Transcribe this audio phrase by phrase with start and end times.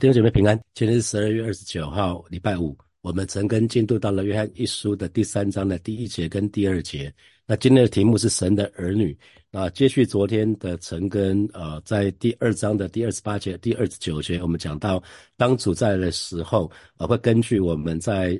[0.00, 2.78] 弟兄姐妹平安，今天是十二月二十九号，礼拜五。
[3.00, 7.12] 我们陈根进度到了约翰一书的第三章的第一节跟第二节。
[7.50, 9.16] 那今天的题目是神的儿女。
[9.50, 15.02] 啊，接续昨天的陈根，呃，在第二章的第二十八节、第二十九节，我们讲到，
[15.38, 18.38] 当主在的时候，啊，会根据我们在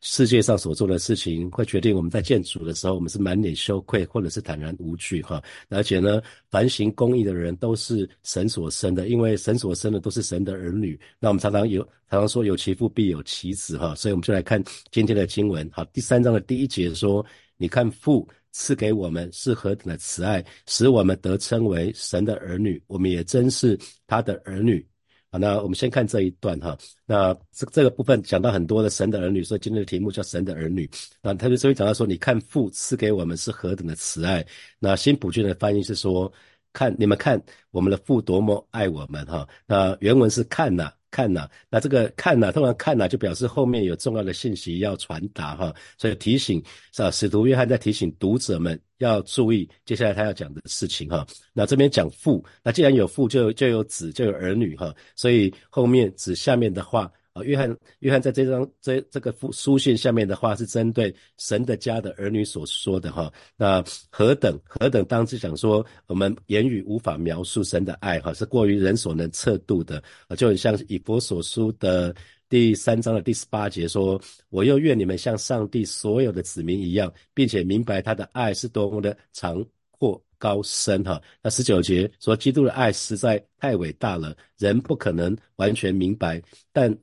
[0.00, 5.42] 世界上所做的事情，会决定我们在见主的时候，我们是满脸羞愧，或者是坦然无惧，哈。
[5.68, 10.98] 而且呢，凡行公义的人都是神所生的，因为神所生的都是神的儿女。
[11.20, 13.94] 那我们常常有常常说有其父必有其子，哈。
[13.94, 17.22] 所以我们就来看今天的经文，好，第三章的第一节说，
[17.58, 18.26] 你看父。
[18.58, 22.82] 赐给我们是何等的慈爱，使我们得称为神的儿女。
[22.86, 24.84] 我们也真是他的儿女。
[25.30, 26.74] 好，那我们先看这一段哈。
[27.04, 30.88] 那这这个部分讲到很多的神的儿女，所以今天的题目叫神的儿女。
[31.20, 34.44] 那特别这边讲到说，你看父赐给我们是何等的慈爱。
[34.78, 36.32] 那新普俊的翻译是说，
[36.72, 37.40] 看你们看
[37.72, 39.46] 我们的父多么爱我们哈。
[39.66, 40.90] 那原文是看呐。
[41.16, 47.10] 看呐，那这个看呐，通常看呐就表示后面有重要的信息要传达哈，所以提醒是吧？
[47.10, 51.26] 使徒约翰在提醒读者们要注意接下来他要讲的事情哈。
[51.54, 57.10] 那这边讲父，那既然有父，就就有子，就有儿女哈，所以后面子下面的话。
[57.36, 63.30] 啊，约翰，约翰在这张这这个书书信下面的话是针对神的家的儿女所说的哈。
[63.58, 72.14] 那何等何等，当时讲说我们言语无法描述神的爱哈，是过于人所能测度的啊，就很像以佛所书的
[72.48, 81.20] 第三章的第十八节说，我又愿你们像上帝所有的子民一样，并且明白他的爱是多么的长阔高深哈。
[81.42, 86.40] 那十九节说，基督的爱实在太伟大了，人不可能完全明白，
[86.72, 86.96] 但。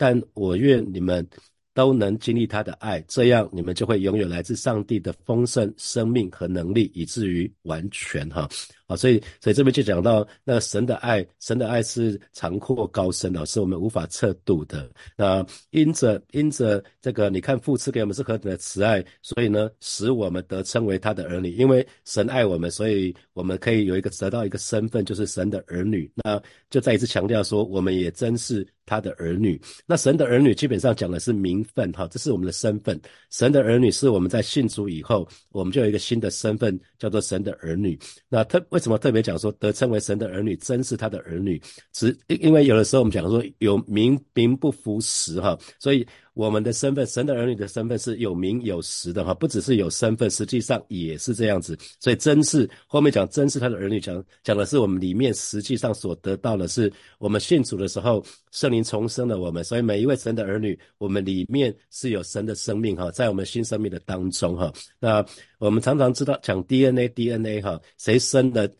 [0.00, 1.28] 但我愿你们
[1.74, 8.48] 都能经历他的爱，这样你们就会拥有来自上帝的丰盛生命和能力，以至于完全哈。
[8.90, 14.90] 啊，所以，所以这边就讲到，那神的爱，神的爱是长阔高深的，是我们无法测度的。
[15.16, 21.52] 那因着，因着这个，你看父赐给我们是何等的慈爱，所以呢，使我们得称为他的儿女。
[21.52, 26.10] 因为神爱我们，所以我们可以有一个得到一个身份，就是神的儿女。
[26.16, 29.60] 那就再一次强调说，我们也真是他的儿女。
[29.86, 33.00] 那神的儿女基本上讲的是名分，哈，这是我们的身份。
[33.30, 37.96] 神的儿女是我们在信主以后，我们就有一个新的身份，叫做神的儿女。
[38.28, 41.60] 那特为为什么特别讲说得称为神的儿女，真是他的儿女？
[41.92, 46.06] 只因为有的时候我们讲说有名名不符实哈，所以
[46.40, 51.76] 我们的身份，神的儿女的身份是有名有实的哈，不只是有身份，实际上也是这样子。
[52.00, 64.72] 所以真是后面讲真是他的儿女，讲讲的是我们里面实际上所得到的是我们信主的时候，圣灵重生了我们，所以每一位神的儿女，我们里面是有神的生命哈，在我们新生命的当中哈。
[64.98, 65.22] 那
[65.58, 68.72] 我们常常知道讲 DNA，DNA 哈，谁生的？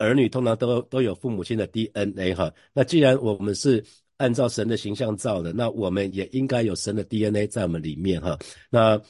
[0.00, 3.84] 儿女通常都都有父母亲的 DNA 哈，那既然我们是
[4.18, 8.38] 按照神的形象造的，那我们也应该有神的 DNA 在我们里面哈。
[8.68, 9.00] 那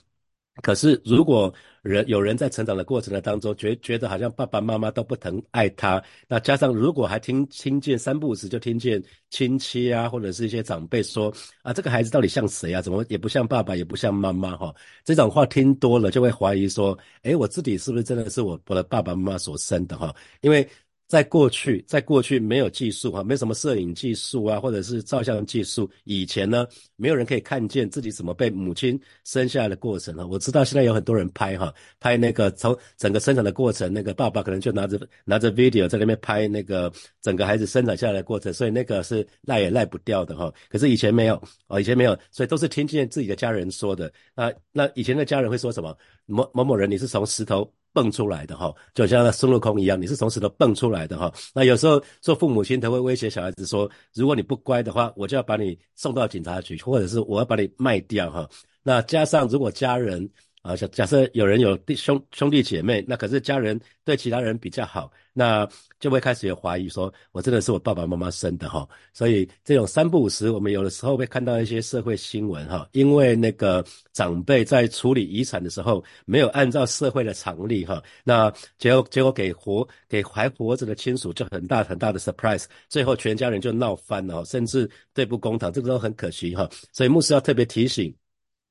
[0.63, 1.53] 可是如果
[1.83, 11.33] 人有人在成长的过程的当中，觉觉得好像爸爸妈妈都不疼爱他，那加上如果还听听见三不五时就听见亲戚啊或者是一些长辈说
[11.63, 12.83] 啊这个孩子到底像谁啊？
[12.83, 14.75] 怎么也不像爸爸也不像妈妈哈？
[15.05, 20.15] 这种话听多了就会怀疑说，哎，我自己是不是真的是我我的爸爸妈妈所生的哈？
[20.43, 20.69] 因为。
[21.09, 25.91] 在过去，在过去没有技术哈，没什么摄影技术啊，或者是照相技术。
[26.05, 30.27] 以前呢，没有人可以看见自己怎么被母亲生下来的过程哈。
[30.27, 36.93] 我知道现在有很多人拍哈，拍那个从整个生产的过程，那个爸爸可能就拿着拿着 video 在那边拍那个
[37.23, 40.53] 整个孩子生产下来的过程，所以那个是赖也赖不掉的哈。
[40.69, 44.13] 可是以前没有哦，以前没有，所以都是听见自己的家人说的。
[44.35, 45.97] 那那以前的家人会说什么？
[46.27, 47.73] 某某某人，你是从石头。
[47.93, 51.33] 蹦出来的哈，就像孙悟空一样，你是从石头蹦出来的哈。
[51.55, 58.49] 那有时候做父母亲，他会威胁小孩子说，如果你不乖的话，我就要把你送到警察局，或者是我要把你卖掉哈。
[58.83, 60.31] 那加上如果家人。
[60.63, 65.67] 啊，假假设有人有弟兄兄弟姐妹，那可是家人对其他人比较好，那
[66.01, 68.87] 就会开始有怀疑，说我真的是我爸爸妈妈生的哈。
[69.13, 86.69] 所以这种三不五时，我们有的时候会看到一些社会新闻哈，因为那个长辈在处理遗产的时候没有按照社会的常理哈，那结果结果给活给还活着的亲属就很大很大的 surprise，最后全家人就闹翻了，甚至对簿公堂，这个都很可惜哈。
[86.93, 88.13] 所以牧师要特别提醒。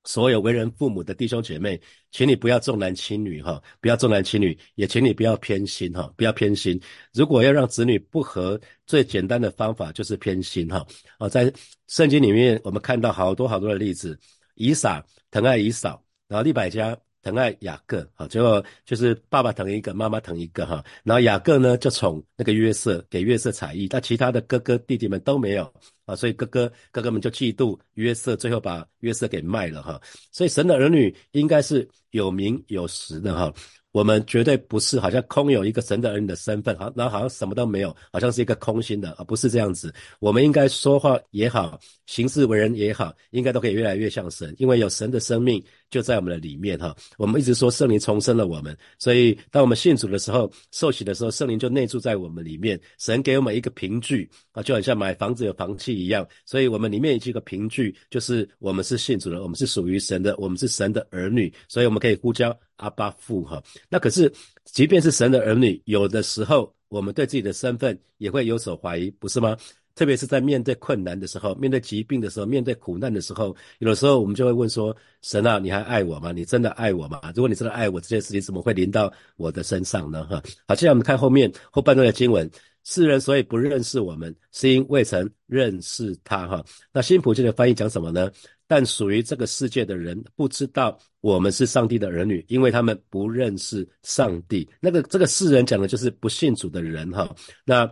[0.08, 1.80] 所有为人父母的弟兄姐妹，
[2.12, 6.80] 请你不要重男轻女哈，不要重男轻女，也请你不要偏心哈，不要偏心。
[7.14, 10.88] 如果要让子女不和，最简单的方法就是偏心哈。
[11.20, 11.52] 哦，在
[11.88, 14.18] 圣经里面，我们看到好多好多的例子，
[14.56, 25.72] 以撒疼爱以扫，然后利百家疼爱雅各，好，最后就是爸爸疼一个，妈妈疼一个，哈，然后雅各呢就宠那个约瑟，给约瑟彩衣，但其他的哥哥弟弟们都没有，
[26.06, 30.00] 啊，所以哥哥哥哥们就嫉妒约瑟，最后把约瑟给卖了，哈，
[30.32, 33.54] 所以神的儿女应该是有名有实的，哈。
[33.98, 39.92] 我们绝对不是好像空有一个神的儿女的身份，好，然后好像什么都没有，好像是一个空心的，而不是这样子。
[40.20, 46.96] 我们应该说话也好，行事为人也好，应该都可以越来越像神，因为有神的生命就在我们的里面哈。
[47.18, 52.80] 我们一直说圣灵重生了我们，所以当我们信主的时候，受洗的时候，圣灵就内住在我们里面。
[53.00, 62.56] 神给我们一个凭据啊，就好像买房子有房契一样，所以我们里面有一个凭据就是我们是信主的，我们是属于神的，我们是神的儿女，所以我们可以呼叫。
[62.78, 64.32] 阿巴父哈，那可是，
[64.66, 69.56] 即便是神的儿女，有的时候我们对自己的身份也会有所怀疑，不是吗？
[69.96, 76.32] 特别是在面对困难的时候，面对疾病的时候，面对苦难的时候，有的时候我们就会问说：神啊，你还爱我吗？
[76.32, 77.20] 你真的爱我吗？
[77.36, 80.24] 如果你真的爱我，这件事情怎么会临到我的身上呢？
[80.26, 82.48] 哈，好，接下来我们看后面后半段的经文：
[82.84, 86.48] 世人所以不认识我们，是因未曾认识他。
[86.48, 86.64] 哈，
[86.94, 88.30] 那新普京的翻译讲什么呢？
[88.68, 94.70] 但属于这个世界的人不知道我们是上帝的儿女，因为他们不认识上帝。
[94.80, 97.34] 那个这个世人讲的就是不信主的人哈。
[97.66, 97.92] 那。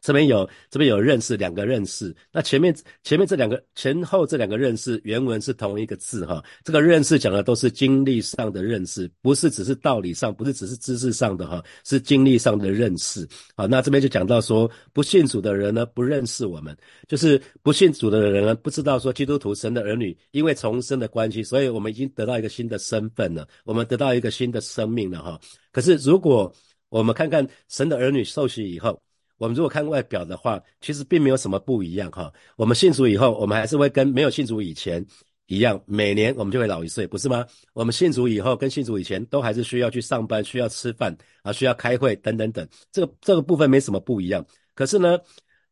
[0.00, 6.42] 这边有这边有认识两个认识，那前面前面这两个前后这两个认识原文是同一个字哈。
[6.64, 13.26] 这个认识讲的都是经历上的认识，不是只是道理上，不是只是知识上的哈，是经历上的认识。
[13.56, 25.40] 好，那这边就讲到说，不信主的人呢不认识我们，就是不信主的人呢不知道说基督徒神的儿女，因为重生的关系，所以我们已经得到一个新的身份了，我们得到一个新的生命了哈。
[25.72, 26.52] 可是如果
[26.88, 29.00] 我们看看神的儿女受洗以后，
[29.38, 32.30] 我们如果看外表的话，其实并没有什么不一样哈。
[32.56, 35.04] 我们信主以后，我们还是会跟没有信主以前
[35.46, 37.46] 一样，每年我们就会老一岁，不是吗？
[37.72, 44.44] 我们信主以后跟信主以前都还是需要去上班，需要吃饭啊，需要开会等等等，这个这个部分没什么不一样。
[44.74, 45.18] 可是呢，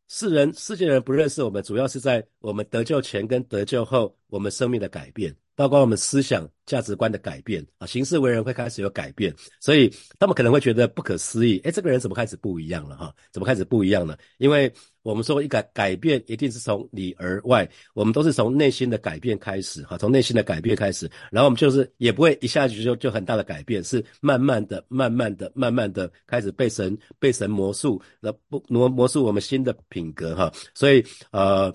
[0.08, 5.34] 世人世界人不认识我们，主要是在我们得救前跟得救后，我们生命的改变。
[5.56, 13.14] 包括我们思想价值观的改变啊，行事为人会开始有改变，所以他们可能会觉得不可思议，哎，这个人怎么开始不一样了哈？
[13.32, 14.16] 怎么开始不一样了？
[14.36, 14.70] 因为
[15.02, 31.74] 我们说一改改变一定是从里而外，我们都是从内心的改变开始哈，从内心的改变开始，然后我们就是也不会一下子就就很大的改变，是慢慢的、慢慢的、慢慢的开始被神被神魔术，那不魔魔术我们新的品格哈，所以呃，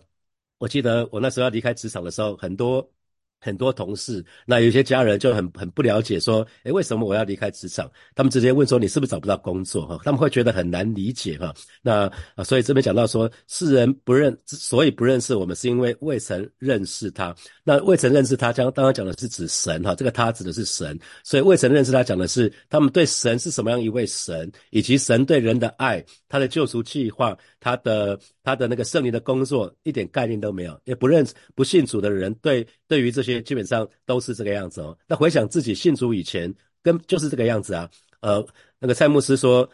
[0.59, 2.87] 我记得我那时候要离开职场的时候，很多。
[3.41, 7.89] 很多同事，那有些家人就很很不了解，说，诶，为什么我要离开职场？
[8.13, 9.87] 他们直接问说，你是不是找不到工作？
[9.87, 11.51] 哈，他们会觉得很难理解，哈。
[11.81, 17.35] 那啊，所以这边讲到说，世人不认，所以不认识我们，是因为未曾认识他。
[17.63, 20.99] 那未曾认识他，将刚刚讲的是指神，哈，这个他指的是神。
[21.23, 33.30] 所以未曾认识他，讲的是他们对神是什么样一位神，以及神对人的爱，他的救赎计划，他的他的那个圣灵的工作，一点概念都没有，也不认不信主的人，对对于这些。
[33.39, 34.97] 基本上都是这个样子哦。
[35.07, 36.51] 那回想自己信主以前，
[36.81, 37.87] 跟就是这个样子啊。
[38.21, 38.43] 呃，
[38.79, 39.69] 那个蔡牧师说，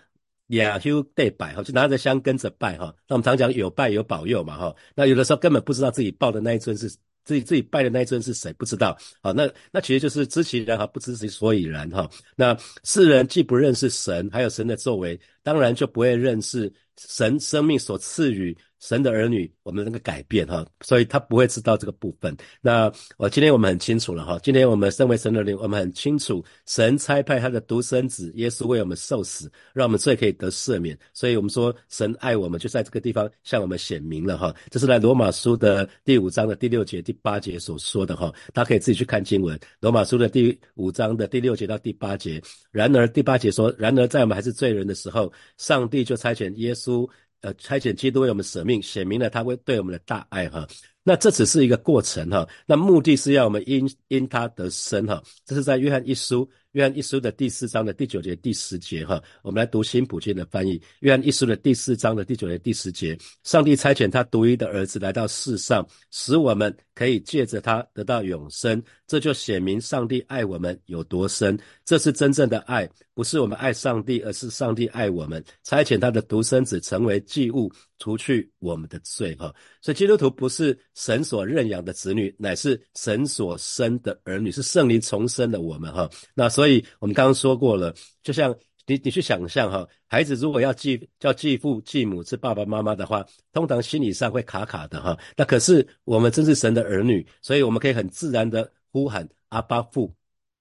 [0.48, 2.94] 亚修对拜哈，就拿着香跟着拜哈。
[3.08, 4.76] 那我们常讲有拜有保佑嘛哈。
[4.94, 6.90] 那有的时候根本不知道自己抱的那一尊是
[7.24, 8.98] 自己自己拜的那一尊是谁，不知道。
[9.22, 12.10] 好，那那其实就是知其然哈，不知其所以然哈。
[12.36, 18.58] 那世人既不认识神，还有神的作为，当然就不会认识神生命所赐予。
[18.80, 22.36] 神的儿女，我们那个改变哈，所以他不会知道这个部分。
[22.62, 30.98] 那我今天我们很清楚了哈，今天我们身为神的灵，我们很清楚，神差派他的独生子耶稣为我们受死，让我们罪可以得赦免。
[31.14, 34.56] 所以我们说神爱我们，就在这个地方向我们显明了哈。
[34.70, 39.60] 这是在罗马书的第五章的第六节、第八节所说的哈，大家可以自己去看经文。
[39.80, 42.42] 罗马书的第五章的第六节到第八节，
[42.72, 47.10] 然而第八节说，然而在我们还是罪人的时候，上帝就差遣耶稣。
[47.42, 50.68] 呃，差遣基督为我们舍命，显明了他会对我们的大爱哈。
[51.08, 55.24] 那这只是一个过程哈，那目的是要我们因因他得生哈。
[55.46, 56.46] 这是在约翰一书。
[56.74, 60.80] 约翰一书的第四章的第九节、第十节，哈，我们来读新普京的翻译。
[61.00, 68.84] 约翰一书的第四章的第九节、第十节，上帝差遣他独一的儿子来到世上，使我们可以借着他得到永生。
[69.08, 71.58] 这就显明上帝爱我们有多深。
[71.84, 77.72] 这是真正的爱，不是我们爱上帝，而是上帝爱我们，差遣他的独生子成为祭物。
[78.00, 86.10] 除去我们的罪，哈，所以基督徒不是神所认养的子女，乃是神所生的儿女，是圣灵重生的我们，哈。
[86.34, 88.54] 那所以我们刚刚说过了，就像
[88.88, 93.24] 你你去想象，哈，孩子如果要继叫继父继母是爸爸妈妈的话，
[93.54, 95.16] 通常心理上会卡卡的，哈。
[95.36, 100.12] 那可是我们真是神的儿女，所以我们可以很自然的呼喊阿巴父。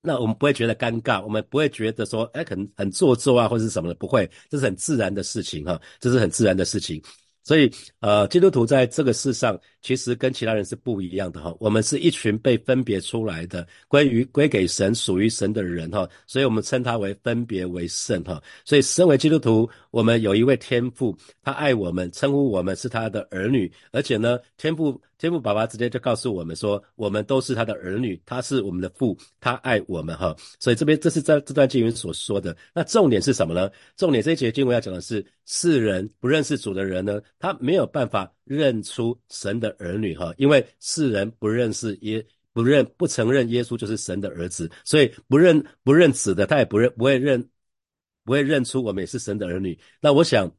[0.02, 7.02] 那我们不会觉得尴尬，我们不会觉得说，哎，很很做作啊，或者是什么的，不会，这是很自然的事情哈，这是很自然的事情。
[7.46, 11.54] 所以，呃，基督徒在这个世上，其实跟其他人是不一样的哈。
[11.60, 16.08] 我们是一群被分别出来的，归于归给神、属于神的人哈。
[16.26, 18.42] 所以我们称他为分别为圣哈。
[18.64, 25.00] 所以，身为基督徒，我们有一位天父，他爱我们，称呼我们是他的儿女，而且呢，天父。
[25.18, 30.36] 天父爸爸直接就告诉我们说，我们都是他的儿女，他是我们的父，他爱我们哈。
[30.60, 32.54] 所以这边这是这这段经文所说的。
[32.74, 33.70] 那重点是什么呢？
[33.96, 47.48] 重点这一节经文要讲的是，世人不认识主的人呢，他没有办法认出神的儿女哈，因为世人不认识耶，不认不承认耶稣就是神的儿子，所以不认不认子的，他也不认不会认
[48.24, 49.78] 不会认出我们也是神的儿女。
[50.00, 50.52] 那我想。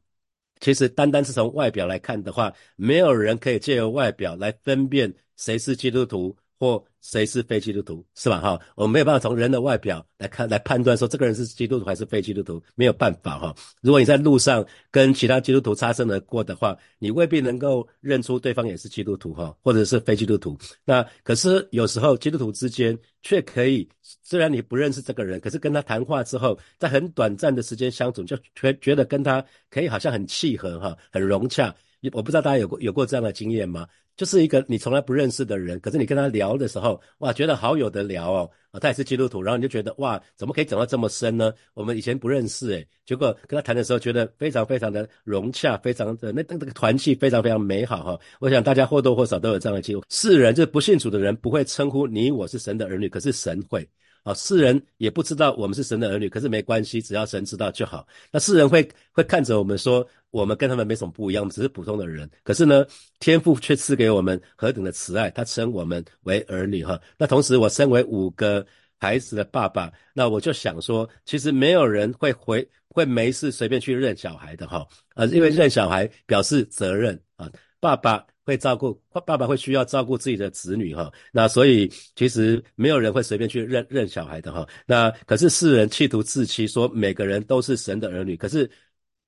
[0.60, 6.84] 其实，单单是从外表来看的话，没有人可以借由外表来分辨谁是基督徒或。
[7.00, 8.38] 谁是非基督徒是吧？
[8.40, 13.54] 哈，我们没有办法从人的外表来看来判断说这个人是基督徒还是非基督徒，没有办法哈。
[13.80, 20.58] 如果你在路上跟其他基督徒擦身而过的话，你未必能够认出对方也是基督徒哈，或者是非基督徒。
[20.84, 23.88] 那可是有时候基督徒之间却可以，
[24.22, 31.74] 虽然你不认识这个人，可是跟他谈话之后，在很短暂的时间相处，就觉觉得跟他可以好像很契合哈，很融洽。
[32.12, 33.86] 我不知道大家有过有过这样的经验吗？
[34.18, 41.52] 就是一个你从来不认识的人，可是你跟他聊的时候，哇，觉得好有的聊哦，啊，他也是基督徒，然后你就觉得哇，怎么可以讲到这么深呢？
[41.72, 48.18] 我们以前不认识诶，结果跟他谈的时候，觉得非常非常的融洽，非常的那那个团气非常非常美好哈。
[48.40, 50.02] 我想大家或多或少都有这样的经历。
[50.08, 53.88] 世人就是不信主的人，不会称呼你我是神的儿女，可是神会。
[54.28, 58.06] 啊，世人也不知道我们是神的儿女，可是没关系，只要神知道就好。
[58.30, 62.28] 那世人会会看着我们说，我们跟他们没什么不一样，我们只是普通的人。
[62.44, 62.84] 可是呢，
[63.20, 67.00] 天父却赐给我们何等的慈爱，他称我们为儿女哈。
[67.16, 68.66] 那同时，我身为五个
[68.98, 74.86] 孩子的爸爸，那我就想说，其实没有人会回会没事随便去认小孩的哈。
[75.14, 78.26] 呃，因为认小孩表示责任啊，爸爸。
[78.48, 81.86] 会照顾爸爸会需要照顾自己的子女哈，那所以
[82.16, 84.66] 其实没有人会随便去认认小孩的哈。
[84.86, 88.38] 那可是世人企图自欺，说每个人都是神的儿女。
[88.38, 88.66] 可是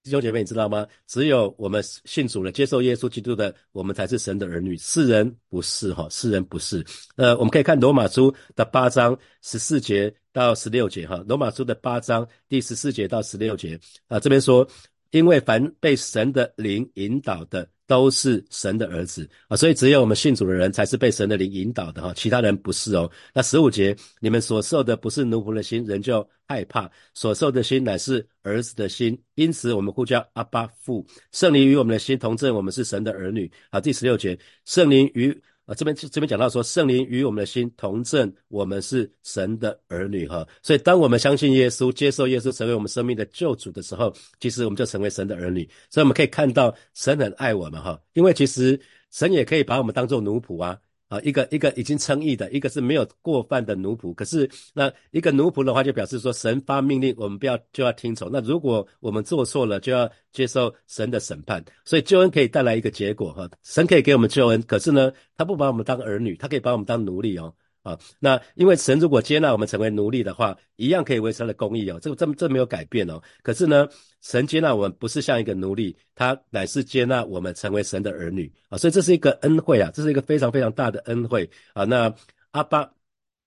[0.03, 0.87] 弟兄姐妹，你知道吗？
[1.07, 4.75] 只有我们信主了，接受耶稣基督的，我们才是神的儿女。
[4.79, 6.83] 世人不是哈，世人不是。
[7.17, 14.67] 呃，我们可以看罗马书的八章十四节到十六节哈，罗马书的八章第十四节到十六节啊，这边说，
[15.11, 17.69] 因为凡被神的灵引导的。
[17.91, 23.11] 都是神的儿子啊，所以只有我们信主的人才是被神的灵引导的哈，其他人不是哦。
[23.35, 31.05] 那十五节，你们所受的不是奴仆的心，人就害怕；所受的心乃是儿子的心，因此我们呼叫阿巴父。
[31.33, 33.51] 圣灵与我们的心同证，我们是神的儿女。
[33.73, 35.37] 好，第十六节，圣灵与。
[35.71, 40.45] 啊，这边这边讲到说，圣灵与我们的心同证，我们是神的儿女哈。
[40.65, 45.63] 所以，当我们相信耶稣，接受耶稣成为我们生命的救主的时候，其实我们就成为神的儿女。
[45.89, 48.81] 所以，我们可以看到神很爱我们哈，因为其实
[49.13, 50.77] 神也可以把我们当做奴仆啊。
[51.11, 54.15] 啊，一个一个已经称义的，一个是没有过犯的奴仆。
[54.15, 58.31] 可是那一个奴仆的话，就表示说神发命令，我们不要就要听从。
[58.33, 61.65] 那如果我们做错了，就要接受神的审判。
[61.85, 67.53] 所以救恩可以带来一个结果哈，神可以给我们救恩，可是呢，他不把我们当儿女，他可以把我们当奴隶哦。
[67.83, 73.21] 啊，那因为神如果接纳我们成为奴隶的话，一样可以维持他的公义哦，这个这这没有改变哦。
[73.43, 73.89] 可是呢，
[74.21, 81.85] 神接纳我们不是像一个奴隶，他乃是接纳我们成为神的儿女啊，所以这是一个恩惠啊，这是一个非常非常大的恩惠啊。
[81.85, 82.15] 那
[82.51, 82.91] 阿爸。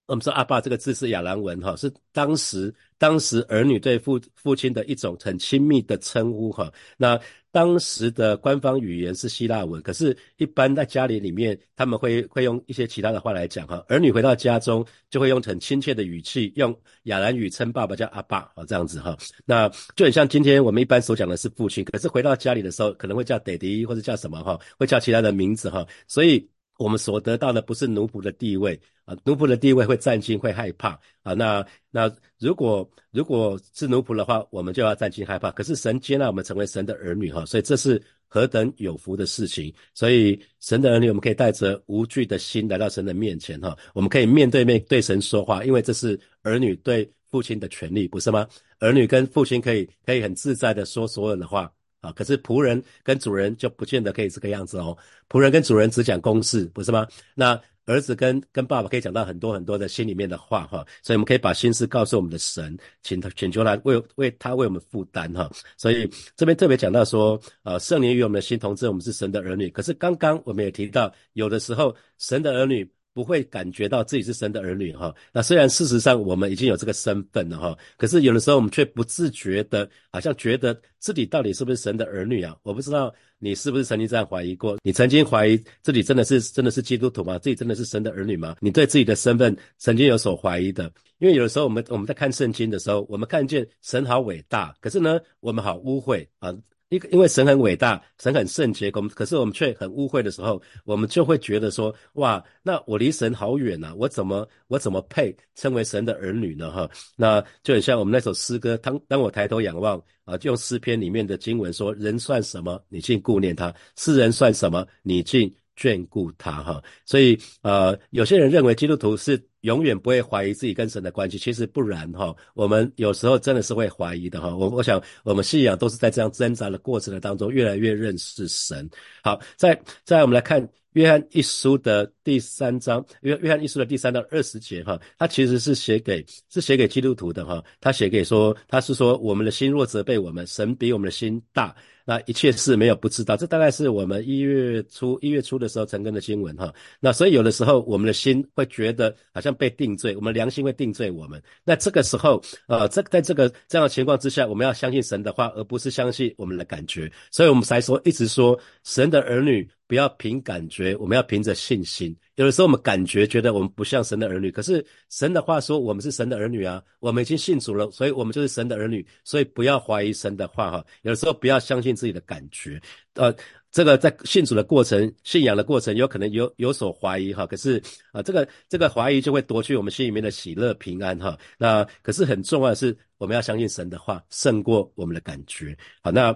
[0.05, 6.69] 我们说“阿爸”这个字是亚兰文，哈，是当时当时儿女对父父亲的一种很亲密的称呼，哈。
[6.98, 7.17] 那
[7.51, 13.81] 当时的官方语言是希腊文，可是，一般在家里里面，他们会会用一些其他的话来讲，哈。
[13.88, 19.17] 儿女回到家中，就会用很亲切的语气，用亚兰语称爸爸叫阿爸，啊，这样子，哈。
[19.45, 25.88] 那就很像今天我们一般所讲的是父亲，可是回到家里的时候，可能会叫爹地或者叫什么，哈，会叫其他的名字，哈。
[26.07, 26.45] 所以。
[26.77, 31.33] 我们所得到的不是奴仆的地位啊，奴仆的地位会战惊，会害怕啊。
[31.33, 35.51] 那那如果如果是奴仆的话，我们就要战惊害怕。
[35.51, 39.73] 可是神接纳我们成为神的儿女哈，所以这是何等有福的事情。
[39.93, 48.47] 所以神的儿女，我们可以带着无惧的心来到神的面前哈，我们可以面对面对神说话，因为这是儿女对父亲的权利，不是吗？
[48.79, 51.71] 儿女跟父亲可以可以很自在的说所有的话。
[52.03, 54.95] 啊，可是仆人跟主人就不见得可以这个样子哦。
[55.29, 57.07] 仆人跟主人只讲公事，不是吗？
[57.33, 60.86] 那儿子跟跟爸爸可以讲到很多很多的心里面的话哈。
[61.01, 65.50] 所以我们可以把心事告诉我们的神，请他请求他为为他为我们负担哈。
[65.77, 69.69] 所以这边特别讲到说，呃，圣灵与我们的心同志，我们是神的儿女。
[69.69, 75.13] 可是刚刚我们也提到，有的时候神的儿女不会感觉到自己是神的儿女哈。
[75.32, 82.55] 那虽然事实上我们已经有这个身份了哈，可是有的时候我们却不自觉的，好像觉得自己到底是不是神的儿女啊？
[82.63, 84.77] 我不知道你是不是曾经这样怀疑过？
[84.84, 87.38] 你曾经怀疑自己真的是真的是基督徒吗？
[87.38, 88.55] 自己真的是神的儿女吗？
[88.60, 90.91] 你对自己的身份曾经有所怀疑的？
[91.20, 96.53] 因为有的时候我们我们在看圣经的时候，我们看见神好伟大，可是呢，我们好污秽啊。
[96.93, 106.71] 因因为神很伟大，神很圣洁，可可是我们却很污秽的时候，我们就会觉得说，哇，那我离神好远呐，我怎么我怎么配称为神的儿女呢？
[106.71, 116.51] 哈，那就很像我们那首诗歌，当当我抬头仰望啊，就用诗篇里面的经文说，人算什么，你竟顾念他；世人算什么，你竟眷顾他。
[116.62, 119.43] 哈，所以呃，有些人认为基督徒是。
[119.63, 122.36] 永远不会怀疑自己跟神的关系，其实不然哈。
[122.53, 124.55] 我们有时候真的是会怀疑的哈。
[124.55, 128.89] 我我想我们信仰都是在这样挣扎的过程的当中，越来越认识神。
[129.24, 137.63] 好，再再我们来看约翰一书的第三章，约约翰一书的第三到二十节哈，他其实是写给是写给基督徒的哈。
[137.79, 141.74] 他写给说他是说我们的心若责备我们，神比我们的心大。
[142.05, 146.74] 那一切事没有不知道，这大概是我们一月初一月初的时候陈根的新闻哈。
[147.00, 151.41] 那所以有的时候我们的心会觉得好像被定罪，我们良心会定罪我们。
[151.63, 157.12] 那这个时候，呃，这在这个这样的情况之下，我们要相信神的话，而不是相信我们的感觉。
[157.31, 162.17] 所以我们才说一直说神的儿女不要凭感觉，我们要凭着信心。
[162.33, 170.83] 有的时候我们感觉觉得我们不像神的儿女，可是神的话说我们是神的儿女啊，我们已经信主了，所以我们就是神的儿女，所以不要怀疑神的话哈。
[171.03, 172.81] 有的时候不要相信自己的感觉，
[173.13, 173.31] 呃，
[173.69, 177.45] 这个在信主的过程、信仰的过程，有可能有有所怀疑哈。
[177.45, 177.79] 可是
[178.13, 181.38] 啊，这个这个怀疑就会夺去我们心里面的喜乐平安哈。
[181.59, 185.77] 那可是很重要的是，我们要相信神的话胜过我们的感觉。
[186.01, 186.35] 好，那。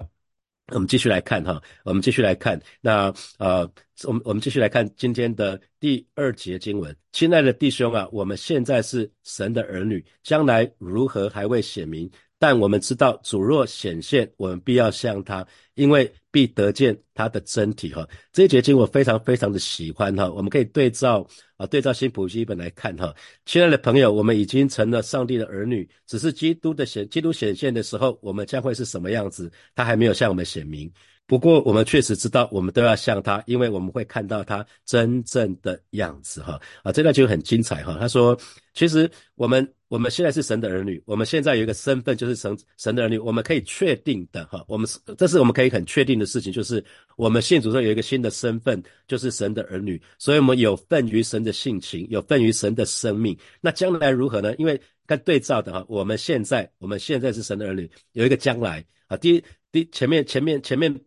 [0.73, 3.69] 我们继续来看哈，我们继续来看，那呃，
[4.03, 6.95] 我们我们继续来看今天的第二节经文。
[7.13, 12.09] 亲爱的弟兄啊，我们现在是神的儿女，将来如何还未显明。
[12.39, 17.91] 但我们知道，主若显现，我们必要向他，因为必得见他的真体。
[17.91, 20.31] 哈，这一节经我非常非常的喜欢哈。
[20.31, 23.11] 我们可以对照啊，对照新普西本来看哈。
[23.45, 30.91] 亲爱的朋友，我们已经成了上帝的儿女，只是基督的显，基督显现的时候，我们将会是什么样子，他还没有向我们显明。
[31.27, 37.97] 不过，我们确实知道，我们都要像他，因为我们会看到他真正的样子，哈啊，这段就很精彩，哈。
[37.99, 38.39] 他说，
[38.73, 46.81] 其实我们我们现在是神的儿女，我们现在有一个身份，就是神神的儿女，我们可以确定的，哈，我们是这是我们可以很确定的事情，就是
[47.17, 53.37] 我们信主上有一个新的身份，就是神的儿女，所以我们有份于神的性情，有份于神的生命。
[53.59, 54.55] 那将来如何呢？
[54.55, 60.97] 因为跟对照的哈，我们现在我们现在是神的儿女，有一个将来啊，第一第前面前面前面。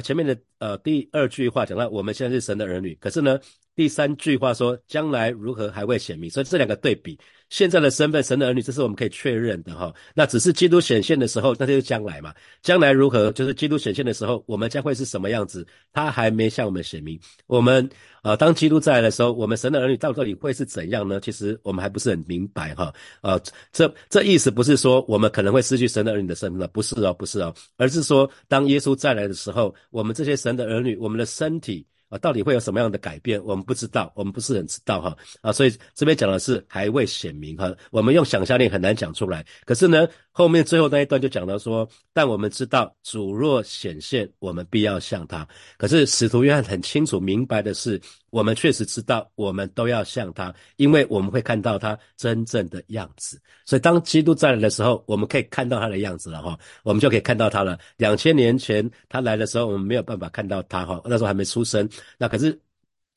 [0.00, 3.38] 前面的呃第二句话讲到我们现在是神的儿女，可是呢，
[3.78, 7.16] 第三句话说将来如何还未显明，所以这两个对比，
[7.48, 9.94] 现在的身份神的儿女，这是我们可以确认的哈。
[10.16, 12.34] 那只是基督显现的时候，那就是将来嘛。
[12.60, 17.16] 将来如何，就是基督显现的时候，我们将会是什么样子，他还没向我们显明。
[17.46, 17.88] 我们
[18.24, 21.20] 呃，当基督再来的时候，我们神的儿女到底会是怎样呢？
[21.20, 22.92] 其实我们还不是很明白哈。
[23.22, 31.86] 呃，这这意思不是说我们可能会失去神的儿女的身份了，不是哦，不是哦，而是说当耶稣再来的时候，我们这些神的儿女，我们的身体。
[32.08, 33.42] 啊，到底会有什么样的改变？
[33.44, 35.16] 我们不知道，我们不是很知道哈。
[35.40, 37.74] 啊，所以这边讲的是还未显明哈。
[37.90, 39.44] 我们用想象力很难讲出来。
[39.64, 45.44] 可是呢，后面最后那一段就讲到说，但我们知道主若显现，我们必要像他。
[45.76, 48.00] 可是使徒约翰很清楚明白的是。
[48.30, 53.40] 我们确实知道，我们都要像他，因为我们会看到他真正的样子。
[53.64, 57.78] 所以，当基督再来的时候，我们可以看到他的样子了哈，我们就可以看到他了。
[57.96, 61.88] 两千年前他来的时候，我们没有办法看到他哈，那时候还没出生。
[62.18, 62.60] 那可是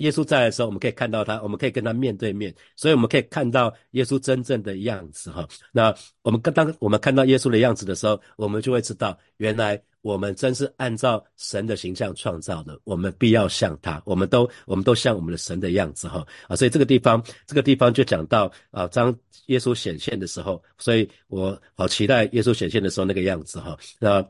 [0.02, 5.48] 耶稣在的时候，我们可以看到他，我们可以跟他面对面，所以我们可以看到耶稣真正的样子哈。
[5.72, 9.82] 那我们当我们看到耶稣的样子的时候，我们就会知道，原来。
[10.04, 23.78] 我们真是按照神的形象创造的，我们必要像他，我们都我们都像我们的神的样子哈啊，所以这个地方这个地方就讲到啊，当耶稣显现的时候，所以我好期待耶稣显现的时候那个样子哈。
[24.00, 24.28] 那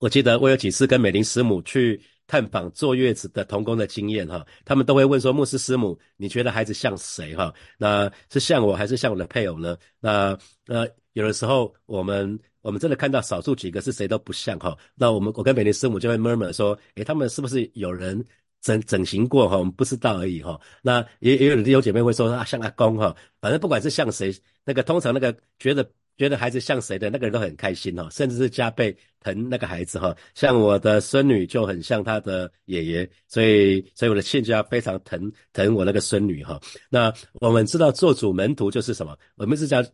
[0.00, 7.52] 我记得我有几次跟美玲师母去探访坐月子的童工的经验哈，他们都会问说，牧师师母，你觉得孩子像谁哈？
[7.78, 9.76] 那是像我还是像我的配偶呢？
[10.00, 12.38] 那呃，有的时候我们。
[12.64, 18.24] 我们真的看到少数几个是谁都不像哈，那我们我跟美丽师母就会 murmur 说，诶，他们是不是有人
[18.62, 19.58] 整整形过哈？
[19.58, 20.58] 我们不知道而已哈。
[20.80, 24.34] 那也也有弟兄姐妹会说啊，像阿公哈，反正不管是像谁，
[24.64, 30.16] 那个通常那个觉得觉得孩子像谁的那个人都很开心哈，甚至是加倍疼那个孩子哈。
[30.34, 36.60] 像我的孙女就很像她的爷爷，所以所以我的亲家非常疼疼我那个孙女哈。
[36.88, 39.16] 那我们知道做主门徒就是什么？
[39.36, 39.84] 我们是讲。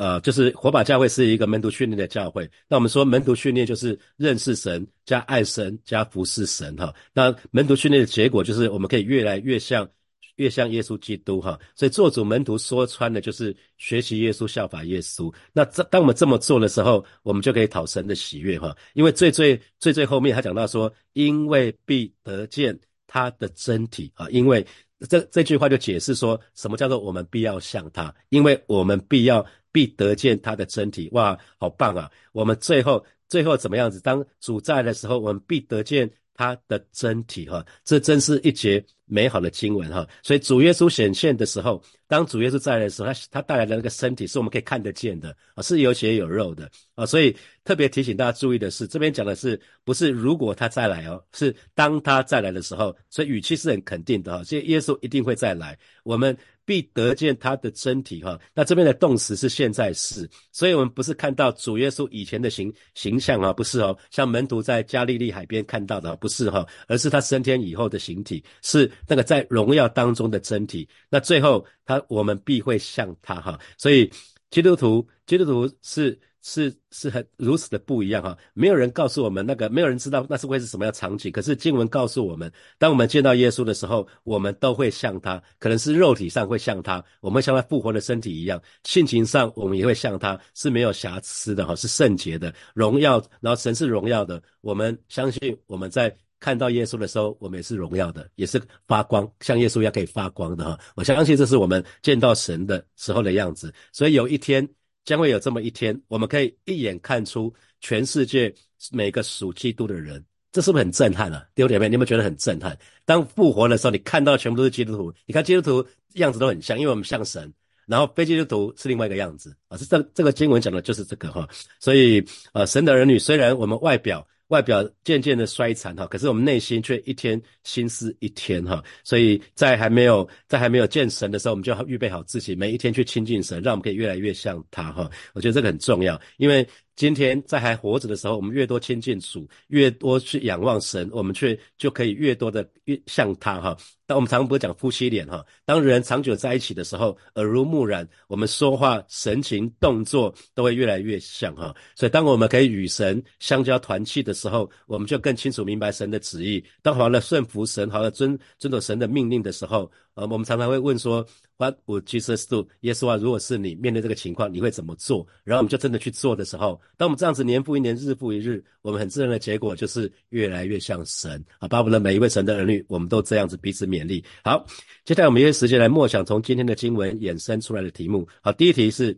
[0.00, 2.48] 呃，就是火把教会是一个门徒训练的教会。
[2.68, 6.94] 那我们说门徒训练就是认识神加爱神加服侍神哈。
[7.12, 9.90] 那门徒训练的结果就是我们可以越来越像
[10.38, 11.56] 越像耶稣基督哈。
[11.76, 15.32] 所以做主门徒说穿了就是学习耶稣效法耶稣。
[15.52, 18.76] 那这当我们这么做的时候，我们就可以讨神的喜悦哈。
[18.94, 24.26] 因为最最最最后面他讲到说，因为必得见他的真体啊。
[24.30, 24.66] 因为
[25.08, 29.46] 这这句话就解释说什么叫做我们必要像他，因为我们必要。
[29.70, 32.10] 必得见他的真体，哇，好棒啊！
[32.32, 34.00] 我们最后最后怎么样子？
[34.00, 40.06] 当主在的时候，我们必得见他的真体，哈，这真是一节美好的经文，哈。
[40.22, 56.36] 所以主耶稣显现的时候，当主耶稣在的时候，他他带来的那个身体是我们可以看得见的，啊，是有血有肉的，啊，所以特别提醒大家注意的是，这边讲的是不是如果他再来哦，是当他再来的时候，所以语气是很肯定的，哈，所以耶稣一定会再来，我们。
[56.68, 70.88] 必得见他的真体哈，那这边的动词是现在式，所以我们不是看到主耶稣以前的形形象啊，不是哦，像门徒在加利利海边看到的不是哈，而是他升天以后的形体，是那个在荣耀当中的真体。
[71.08, 74.10] 那最后他我们必会像他哈，所以
[74.50, 76.18] 基督徒基督徒是。
[76.40, 81.30] 是是很如此的不一样哈，没有人告诉我们那个，没有人知道那是会是什么样场景。
[81.32, 94.40] 可是经文告诉我们，当我们见到耶稣的时候，我们都会像他，可能是肉体上会像他，我们像他复活的身体一样，性情上我们也会像他，是没有瑕疵的哈，是圣洁的，荣耀，然后神是荣耀的。
[94.62, 100.78] 我们相信我们在看到耶稣的时候，我们也是荣耀的，也是发光，像耶稣一样可以发光的哈。
[100.94, 103.72] 我相信这是我们见到神的时候的样子。
[103.92, 104.68] 所以有一天。
[105.04, 108.54] 将会有这么一天，我们可以一眼看出全世界
[108.92, 110.22] 每个属基督的人，
[110.52, 111.42] 这是不是很震撼啊？
[111.54, 112.78] 弟兄姐妹，你有没有觉得很震撼？
[113.06, 117.50] 当复活的时候，你看到全部都是基督徒，你看基督徒样子都很像，因为我们像神，
[117.86, 119.78] 然后非基督徒是另外一个样子啊。
[119.78, 121.48] 是这这个经文讲的就是这个哈。
[121.80, 122.22] 所以
[122.52, 124.28] 呃，神的儿女虽然我们外表。
[124.48, 135.10] 外表渐渐的衰残哈，可是我们内心却一天心思一天哈，所以在还没有在还没有见神的时候，我们就要预备好自己，每一天去亲近神，让我们可以越来越像他哈。
[135.32, 136.66] 我觉得这个很重要，因为。
[136.98, 143.76] 今天在还活着的时候，我们越多亲近主，越多去仰望神，我们却就可以越多的越像他哈。
[144.04, 151.72] 但我们常常不是讲夫妻脸哈，当人长久在一起的时候，耳濡目染，我们说话、神情、动作都会越来越像哈。
[151.94, 156.64] 所以，当我们可以与神相交团契的时候，我们就更清楚明白神的旨意。
[156.82, 159.88] 当好了顺服神，好了遵遵守神的命令的时候。
[160.14, 161.24] 呃，我们常常会问说
[161.58, 162.66] ，What would Jesus do？
[162.80, 165.26] 耶稣啊，如果是你面对这个情况，你会怎么做？
[165.44, 171.68] 然后我们就真的去做的时候，当我们这样子年复一年、日复一日，我们很自然的结果就是越来越像神啊！
[171.68, 174.24] 巴不得每一位神的儿女，我们都这样子彼此勉励。
[174.42, 174.64] 好，
[175.04, 178.26] 接下来我们约时间来默想从今天的经文衍生出来的题目。
[178.40, 179.16] 好，第一题是，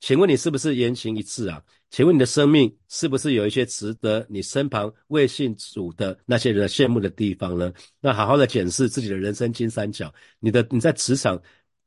[0.00, 1.62] 请问你是不是言行一致啊？
[1.90, 7.72] 请问你的生命是不是有一些值得你身旁未信主的那些人羡慕的地方呢？
[8.00, 11.40] 那好好的检视自己的人生金三角，你的你在职场。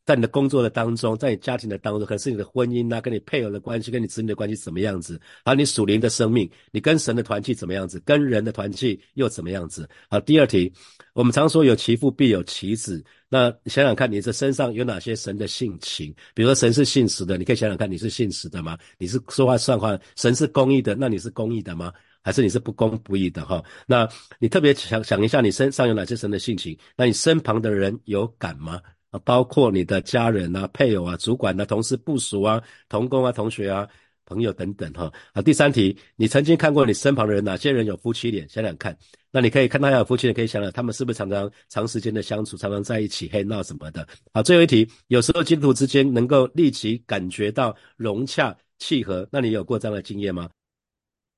[0.10, 5.22] 在你的工作的当中，在你家庭的当中，可是你的婚姻啊，跟你配偶的关系，跟你子女的关系怎么样子？
[5.46, 8.00] 好，你属灵的生命，你跟神的团契怎么样子？
[8.00, 9.88] 跟人的团契又怎么样子？
[10.10, 10.74] 好，第二题，
[11.14, 16.12] 我们常说有其父必有其子，那想想看，你这身上有哪些神的性情？
[16.34, 18.76] 比如说神是信实的，你可以想想看，你是信实的吗？
[18.98, 19.96] 你是说话算话？
[20.16, 21.94] 神是公义的，那你是公义的吗？
[22.24, 23.46] 还是你是不公不义的？
[23.46, 26.76] 哈，那你特别想想一下，你身上有哪些神的性情？
[26.96, 28.82] 那你身旁的人有感吗？
[29.12, 33.88] 啊，包括你的家人啊、配偶啊、主管啊、同事、部属啊、同工啊、同学啊、
[34.26, 35.12] 朋友等等哈。
[35.34, 38.48] 啊，第三题，你曾经看过你身旁的人哪些人有夫妻脸？
[38.48, 38.96] 想想看，
[39.32, 44.08] 那你可以看到有夫妻脸，可以想想他们是不是常常长时间的相处，常常在一起黑闹什么的。
[44.32, 50.48] 好，最后一题，有时候基督徒之间能够立即感觉到融洽契合，那你有过这样的经验吗？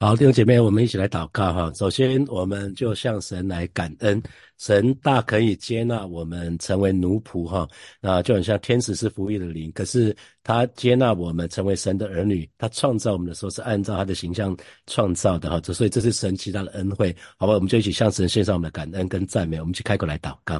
[0.01, 1.71] 好，弟兄姐妹，我们一起来祷告哈。
[1.75, 4.19] 首先，我们就向神来感恩，
[4.57, 7.69] 神大可以接纳我们成为奴仆哈。
[7.99, 15.61] 那就很像天使是服役的灵，可是他接纳我们成为神的儿女，他创造我们的时候是按照他的形象创造的哈。
[15.71, 17.53] 所以这是神极大的恩惠，好吧？
[17.53, 19.59] 我们就一起向神献上我们的感恩跟赞美。
[19.59, 20.59] 我们去开口来祷告。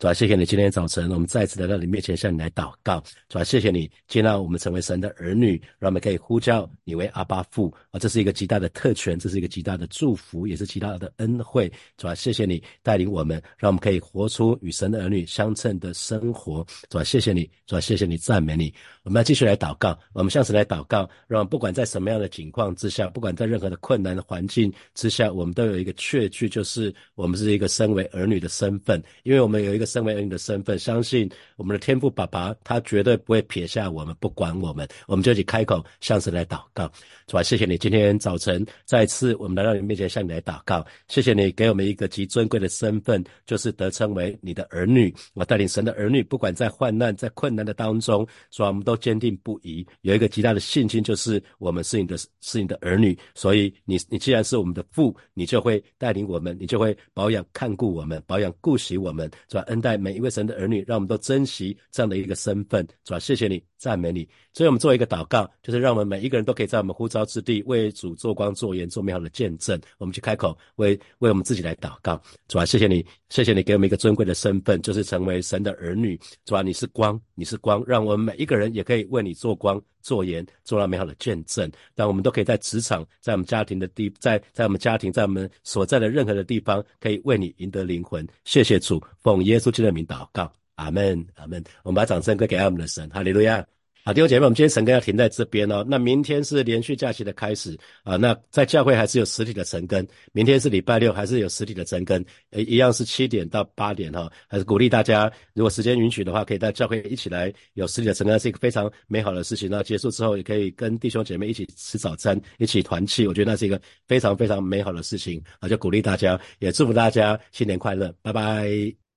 [0.00, 3.04] 主啊，谢谢你今天早晨，我们再次来到你面前向你来祷告。
[3.28, 11.70] 主啊，谢谢你接纳我们成为神的儿女，让我们可以呼叫你为阿巴父啊，这是一个极大的特权，这是一个极大的祝福，也是极大的恩惠。
[11.98, 16.66] 主啊，谢谢你带领我们，让我们可以活出与神的儿女相称的生活。
[16.88, 18.72] 主啊，谢谢你，主啊，谢谢你，赞美你。
[19.02, 36.90] 我们要继续来祷告，我们向神来祷告，让不管在什么样的情况之下，不管在任何的困难的环境之下，我们都有一个确据，就是我们是一个身为儿女的身份，因为我们有一个身为儿女的身份，相信我们的天父爸爸，他绝对不会撇下我们，不管我们，我们就去开口向神来祷告。
[37.26, 45.14] 主啊，谢谢你今天早晨再次我们来到你面前向你来祷告，谢谢你给我们一个极尊贵的身份，就是得称为你的儿女。
[45.34, 53.16] 我带领神的儿女，不管在患难在困难的当中，主啊，我们都坚定不移，有一个极大的信心，就是我们是你的，是你的儿女。
[53.34, 64.28] 所以你你既然是我们的父，你就会带领我们，你就会保养看顾我们，保养顾惜我们，主啊，恩待每一位神的儿女，让我们都珍惜这样的一个身份，主啊，谢谢你，赞美你。
[64.52, 69.80] 所以我们做一个祷告，就是让我们每一个人都可以在我们呼召之地为主做光做盐做美好的见证。
[69.98, 81.70] 我们去开口为为我们自己来祷告，主啊，谢谢你，谢谢你给我们一个尊贵的身份，就是成为神的儿女，主啊，你是光，你是光，让我们每一个人也可以为你做光做盐，做到美好的见证。
[81.94, 88.26] 让我们都可以在职场，在我们家庭的地，在在我们家庭，在我们所在的任何的地方，可以为你赢得灵魂。
[88.44, 91.62] 谢谢主，奉耶稣基督的名祷告，阿门，阿门。
[91.82, 93.64] 我们把掌声归给爱我们的神，哈利路亚。
[94.02, 95.84] 好，弟兄姐妹，我们今天晨更要停在这边哦。
[95.86, 98.16] 那明天是连续假期的开始啊。
[98.16, 104.32] 那在教会还是有实体的神根，明天是礼拜六，还是有实体的晨更，呃，一样是七点到八点哈。
[104.48, 109.68] 还是鼓励大家，如果时间允许的话，可以在教会一起来有实体的晨更，是一个非常美好的事情。
[109.70, 115.68] 那结束之后，也可以跟弟兄姐妹一起吃早餐，一起团契，我觉得那是一个非常非常美好的事情啊。
[115.68, 119.09] 就鼓励大家，也祝福大家新年快乐，拜拜。